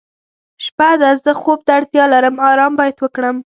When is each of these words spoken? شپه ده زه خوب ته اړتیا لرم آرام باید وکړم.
شپه 0.63 0.89
ده 1.01 1.09
زه 1.25 1.31
خوب 1.41 1.59
ته 1.65 1.71
اړتیا 1.77 2.03
لرم 2.13 2.35
آرام 2.49 2.73
باید 2.79 2.95
وکړم. 2.99 3.37